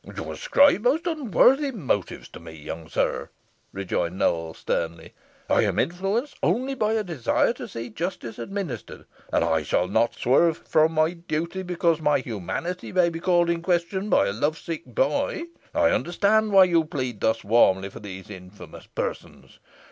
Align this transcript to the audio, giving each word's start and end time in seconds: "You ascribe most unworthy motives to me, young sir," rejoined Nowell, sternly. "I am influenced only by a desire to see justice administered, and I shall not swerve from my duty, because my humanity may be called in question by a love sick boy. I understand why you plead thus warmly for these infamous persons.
"You 0.17 0.31
ascribe 0.31 0.81
most 0.81 1.05
unworthy 1.05 1.69
motives 1.71 2.27
to 2.29 2.39
me, 2.39 2.53
young 2.53 2.89
sir," 2.89 3.29
rejoined 3.71 4.17
Nowell, 4.17 4.55
sternly. 4.55 5.13
"I 5.47 5.61
am 5.61 5.77
influenced 5.77 6.37
only 6.41 6.73
by 6.73 6.93
a 6.93 7.03
desire 7.03 7.53
to 7.53 7.67
see 7.67 7.89
justice 7.89 8.39
administered, 8.39 9.05
and 9.31 9.45
I 9.45 9.61
shall 9.61 9.87
not 9.87 10.15
swerve 10.15 10.57
from 10.67 10.93
my 10.93 11.11
duty, 11.13 11.61
because 11.61 12.01
my 12.01 12.17
humanity 12.17 12.91
may 12.91 13.09
be 13.11 13.19
called 13.19 13.47
in 13.51 13.61
question 13.61 14.09
by 14.09 14.25
a 14.25 14.33
love 14.33 14.57
sick 14.57 14.87
boy. 14.87 15.43
I 15.71 15.91
understand 15.91 16.51
why 16.51 16.63
you 16.63 16.83
plead 16.83 17.21
thus 17.21 17.43
warmly 17.43 17.89
for 17.89 17.99
these 17.99 18.31
infamous 18.31 18.87
persons. 18.87 19.59